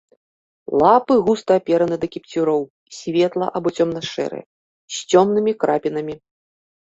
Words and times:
Лапы 0.83 1.15
густа 1.27 1.53
апераны 1.61 1.97
да 2.05 2.09
кіпцюроў, 2.15 2.61
светла- 3.01 3.51
або 3.61 3.67
цёмна-шэрыя, 3.85 4.45
з 4.97 5.05
цёмнымі 5.15 5.51
крапінамі. 5.63 6.15